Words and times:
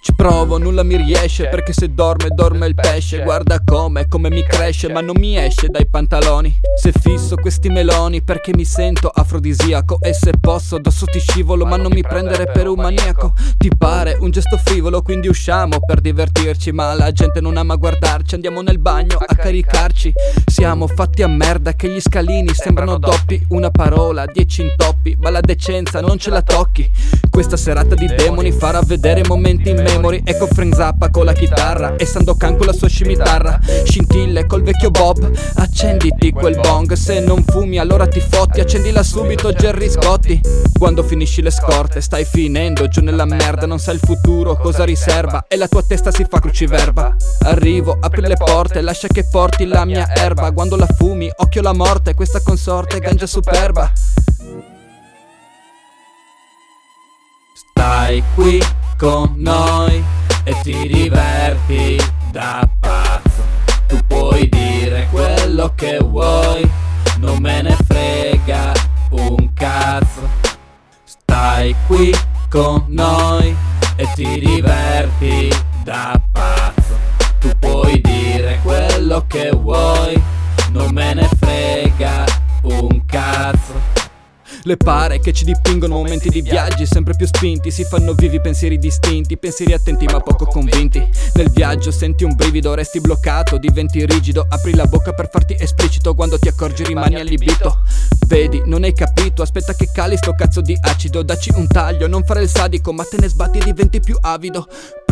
Ci 0.00 0.14
provo, 0.14 0.58
nulla 0.58 0.82
mi 0.82 0.96
riesce 0.96 1.48
Perché 1.48 1.72
se 1.72 1.92
dorme, 1.92 2.28
dorme 2.30 2.66
il 2.66 2.74
pesce. 2.74 3.22
Guarda 3.22 3.60
come, 3.64 4.06
come 4.06 4.30
mi 4.30 4.44
cresce. 4.44 4.88
Ma 4.90 5.00
non 5.00 5.16
mi 5.18 5.36
esce 5.36 5.68
dai 5.68 5.86
pantaloni. 5.86 6.60
Se 6.80 6.92
fisso 6.92 7.36
questi 7.36 7.68
meloni 7.68 8.22
Perché 8.22 8.52
mi 8.54 8.64
sento 8.64 9.08
afrodisiaco. 9.08 9.98
E 10.00 10.12
se 10.12 10.32
posso, 10.38 10.76
addosso 10.76 11.06
ti 11.06 11.18
scivolo 11.18 11.64
Ma 11.66 11.76
non 11.76 11.92
mi 11.92 12.02
prendere 12.02 12.46
per 12.46 12.68
un 12.68 12.76
maniaco. 12.76 13.32
Ti 13.56 13.70
pare 13.76 14.16
un 14.20 14.30
gesto 14.30 14.56
frivolo 14.58 15.02
Quindi 15.02 15.28
usciamo 15.28 15.78
per 15.84 16.00
divertirci. 16.00 16.72
Ma 16.72 16.94
la 16.94 17.10
gente 17.10 17.40
non 17.40 17.56
ama 17.56 17.74
guardarci 17.74 18.34
Andiamo 18.34 18.62
nel 18.62 18.78
bagno 18.78 19.18
a 19.18 19.34
caricarci. 19.34 20.12
Siamo 20.46 20.86
fatti 20.86 21.22
a 21.22 21.28
merda 21.28 21.74
Che 21.74 21.88
gli 21.88 22.00
scalini 22.00 22.52
sembrano 22.54 22.98
doppi. 22.98 23.44
Una 23.48 23.70
parola, 23.70 24.24
dieci 24.26 24.62
intoppi 24.62 25.16
Ma 25.18 25.30
la 25.30 25.40
decenza 25.40 26.00
non 26.00 26.18
ce 26.18 26.30
la 26.30 26.42
tocchi. 26.42 26.88
Questa 27.28 27.56
serata 27.56 27.94
di 27.94 28.06
demoni 28.06 28.52
farà 28.52 28.80
vedere 28.82 29.22
momenti 29.26 29.70
in 29.70 29.82
memory 29.86 30.22
Ecco 30.24 30.46
Frank 30.46 30.74
Zappa 30.74 31.10
con 31.10 31.24
la 31.24 31.32
chitarra 31.32 31.96
E 31.96 32.04
Sandokan 32.04 32.56
con 32.56 32.66
la 32.66 32.72
sua 32.72 32.88
scimitarra. 32.88 33.58
Scintille 33.84 34.46
col 34.46 34.62
vecchio 34.62 34.90
Bob 34.90 35.30
Accenditi 35.56 36.32
quel 36.32 36.58
bong. 36.60 36.92
Se 36.94 37.20
non 37.20 37.44
fumi 37.44 37.78
allora 37.78 38.06
ti 38.06 38.20
fotti 38.20 38.60
Accendila 38.60 39.02
subito 39.02 39.52
Jerry 39.52 39.88
Scotti. 39.88 40.40
Quando 40.78 41.02
finisci 41.02 41.42
le 41.42 41.50
scorte 41.50 42.00
Stai 42.00 42.24
finendo 42.24 42.88
giù 42.88 43.00
nella 43.00 43.24
merda 43.24 43.66
Non 43.66 43.78
sai 43.78 43.94
il 43.94 44.00
futuro 44.00 44.56
cosa 44.56 44.84
riserva 44.84 45.44
E 45.48 45.56
la 45.56 45.68
tua 45.68 45.82
testa 45.82 46.10
si 46.10 46.26
fa 46.28 46.40
cruciverba. 46.40 47.14
Arrivo, 47.44 47.96
apri 48.00 48.20
le 48.22 48.36
porte 48.36 48.80
Lascia 48.80 49.08
che 49.08 49.26
porti 49.30 49.66
la 49.66 49.84
mia 49.84 50.12
erba. 50.14 50.52
Quando 50.52 50.76
la 50.76 50.86
fumi, 50.86 51.30
occhio 51.36 51.62
la 51.62 51.72
morte 51.72 52.14
Questa 52.14 52.40
consorte 52.40 52.98
ganja 52.98 53.26
superba. 53.26 53.90
Stai 57.54 58.22
qui 58.34 58.60
con 58.96 59.34
noi 59.36 60.02
e 60.44 60.56
ti 60.62 60.88
diverti 60.88 62.00
da 62.30 62.68
pazzo. 62.80 63.42
Tu 63.86 63.98
puoi 64.06 64.48
dire 64.48 65.08
quello 65.10 65.72
che 65.74 65.98
vuoi, 65.98 66.68
non 67.18 67.38
me 67.40 67.62
ne 67.62 67.76
frega 67.86 68.72
un 69.10 69.52
cazzo. 69.54 70.28
Stai 71.04 71.74
qui 71.86 72.14
con 72.48 72.84
noi 72.88 73.54
e 73.96 74.08
ti 74.14 74.38
diverti 74.38 75.48
da 75.84 76.20
pazzo. 76.32 76.35
Le 84.66 84.76
pare 84.76 85.20
che 85.20 85.32
ci 85.32 85.44
dipingono 85.44 85.94
momenti 85.94 86.28
di 86.28 86.42
viaggi 86.42 86.86
sempre 86.86 87.14
più 87.14 87.24
spinti 87.24 87.70
Si 87.70 87.84
fanno 87.84 88.14
vivi 88.14 88.40
pensieri 88.40 88.78
distinti, 88.78 89.38
pensieri 89.38 89.72
attenti 89.72 90.06
ma 90.06 90.18
poco 90.18 90.44
convinti. 90.44 91.08
Nel 91.34 91.50
viaggio 91.50 91.92
senti 91.92 92.24
un 92.24 92.34
brivido, 92.34 92.74
resti 92.74 93.00
bloccato, 93.00 93.58
diventi 93.58 94.04
rigido 94.04 94.44
Apri 94.48 94.74
la 94.74 94.86
bocca 94.86 95.12
per 95.12 95.28
farti 95.30 95.54
esplicito, 95.56 96.16
quando 96.16 96.36
ti 96.36 96.48
accorgi 96.48 96.82
rimani 96.82 97.14
allibito. 97.14 97.82
Vedi, 98.26 98.60
non 98.66 98.82
hai 98.82 98.92
capito, 98.92 99.42
aspetta 99.42 99.72
che 99.72 99.88
cali 99.92 100.16
sto 100.16 100.34
cazzo 100.34 100.60
di 100.60 100.76
acido 100.80 101.22
Dacci 101.22 101.52
un 101.54 101.68
taglio, 101.68 102.08
non 102.08 102.24
fare 102.24 102.42
il 102.42 102.48
sadico, 102.48 102.92
ma 102.92 103.04
te 103.04 103.18
ne 103.20 103.28
sbatti 103.28 103.58
e 103.58 103.64
diventi 103.64 104.00
più 104.00 104.16
avido 104.20 104.66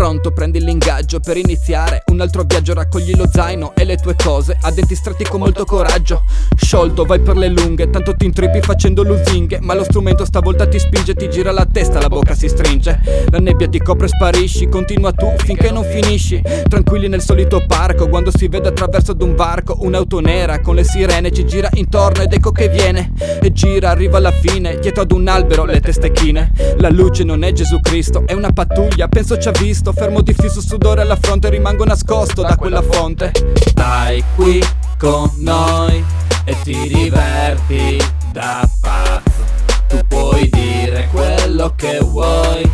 Pronto, 0.04 0.32
prendi 0.32 0.62
l'ingaggio 0.62 1.18
per 1.18 1.38
iniziare. 1.38 2.02
Un 2.08 2.20
altro 2.20 2.42
viaggio 2.42 2.74
Raccogli 2.74 3.16
lo 3.16 3.26
zaino 3.26 3.72
e 3.74 3.84
le 3.84 3.96
tue 3.96 4.14
cose. 4.14 4.54
A 4.60 4.70
denti 4.70 4.94
stretti 4.94 5.24
con 5.24 5.40
molto 5.40 5.64
coraggio. 5.64 6.24
Sciolto, 6.54 7.04
vai 7.04 7.20
per 7.20 7.38
le 7.38 7.48
lunghe, 7.48 7.88
tanto 7.88 8.14
ti 8.14 8.26
intrippi 8.26 8.60
facendo 8.60 9.02
lusinghe 9.02 9.60
Ma 9.60 9.74
lo 9.74 9.82
strumento 9.82 10.24
stavolta 10.24 10.66
ti 10.66 10.78
spinge, 10.78 11.14
ti 11.14 11.30
gira 11.30 11.52
la 11.52 11.64
testa, 11.64 12.02
la 12.02 12.08
bocca 12.08 12.34
si 12.34 12.48
stringe. 12.50 13.00
La 13.30 13.38
nebbia 13.38 13.66
ti 13.66 13.78
copre 13.78 14.04
e 14.04 14.08
sparisci, 14.10 14.68
continua 14.68 15.10
tu 15.12 15.32
finché 15.38 15.70
non 15.70 15.84
finisci. 15.84 16.42
Tranquilli 16.68 17.08
nel 17.08 17.22
solito 17.22 17.64
parco, 17.66 18.06
quando 18.10 18.30
si 18.30 18.46
vede 18.48 18.68
attraverso 18.68 19.12
ad 19.12 19.22
un 19.22 19.34
varco 19.34 19.78
Un'auto 19.80 20.20
nera 20.20 20.60
con 20.60 20.74
le 20.74 20.84
sirene 20.84 21.32
ci 21.32 21.46
gira 21.46 21.70
intorno 21.72 22.22
ed 22.22 22.32
ecco 22.34 22.52
che 22.52 22.68
viene. 22.68 23.12
E 23.40 23.52
gira, 23.52 23.88
arriva 23.88 24.18
alla 24.18 24.32
fine, 24.32 24.78
dietro 24.80 25.04
ad 25.04 25.12
un 25.12 25.26
albero 25.28 25.64
le 25.64 25.80
teste 25.80 26.12
chine. 26.12 26.52
La 26.76 26.90
luce 26.90 27.24
non 27.24 27.42
è 27.42 27.52
Gesù 27.52 27.80
Cristo, 27.80 28.24
è 28.26 28.34
una 28.34 28.52
pattuglia, 28.52 29.08
penso 29.08 29.38
ci 29.38 29.48
ha 29.48 29.52
visto, 29.52 29.92
fermo 29.94 30.20
di 30.20 30.34
fisso 30.34 30.60
sudore 30.60 31.02
alla 31.02 31.16
fronte, 31.16 31.48
rimango 31.48 31.84
nascosto 31.84 32.42
da 32.42 32.56
quella 32.56 32.82
fonte. 32.82 33.32
Stai 33.54 34.22
qui 34.34 34.62
con 34.98 35.30
noi 35.38 36.04
e 36.44 36.56
ti 36.62 36.88
diverti 36.88 37.98
da 38.32 38.68
pazzo. 38.80 39.42
Tu 39.88 39.98
puoi 40.08 40.48
dire 40.50 41.08
quello 41.12 41.72
che 41.76 41.98
vuoi, 42.00 42.68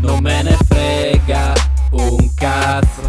non 0.00 0.18
me 0.20 0.42
ne 0.42 0.56
frega 0.66 1.52
un 1.92 2.34
cazzo. 2.34 3.02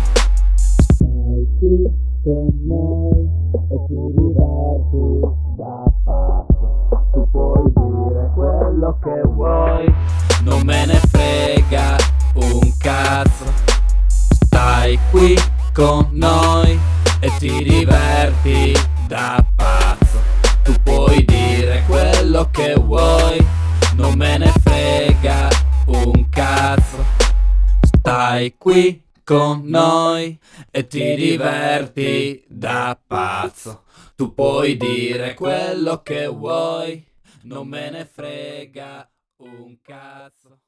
Stai 0.56 1.48
qui 1.60 1.84
con 2.24 2.48
noi 2.68 3.28
e 3.52 3.76
ti 3.88 3.96
diverti 4.16 5.20
da 5.58 5.84
pazzo 6.04 6.76
tu 7.16 7.26
puoi 7.32 7.64
dire 7.74 8.30
quello 8.34 9.00
che 9.02 9.22
vuoi, 9.24 9.94
non 10.44 10.62
me 10.64 10.86
ne 10.86 10.94
frega 10.96 11.05
Stai 14.86 15.00
qui 15.10 15.36
con 15.74 16.10
noi 16.12 16.80
e 17.20 17.32
ti 17.40 17.64
diverti 17.64 18.72
da 19.08 19.44
pazzo. 19.56 20.20
Tu 20.64 20.74
puoi 20.84 21.26
dire 21.26 21.84
quello 21.88 22.52
che 22.52 22.76
vuoi, 22.76 23.44
non 23.96 24.16
me 24.16 24.38
ne 24.38 24.54
frega 24.62 25.50
un 25.88 26.30
cazzo. 26.30 27.04
Stai 27.82 28.58
qui 28.60 29.02
con 29.24 29.64
noi 29.64 30.38
e 30.70 30.86
ti 30.86 31.16
diverti 31.16 32.46
da 32.48 32.96
pazzo. 33.08 33.86
Tu 34.16 34.36
puoi 34.36 34.78
dire 34.78 35.34
quello 35.34 36.04
che 36.04 36.28
vuoi, 36.28 37.04
non 37.46 37.68
me 37.68 37.90
ne 37.90 38.06
frega 38.06 39.10
un 39.38 39.78
cazzo. 39.82 40.60